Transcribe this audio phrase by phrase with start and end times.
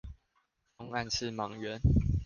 [0.79, 1.79] 東岸是莽原